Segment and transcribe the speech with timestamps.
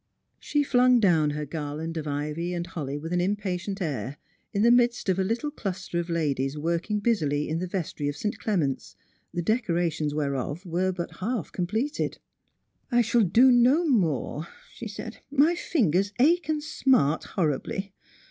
[0.41, 4.17] Slie flung down her garland of ivy and holly with an impatient air,
[4.51, 8.17] in the midst of a little cluster of ladies working busily in the vestry of
[8.17, 8.39] St.
[8.39, 8.95] Clement's,
[9.31, 12.17] the decorations whereof were but half completed."
[12.91, 17.93] I shall do no more," she said; "my fingers ache and smart horribly.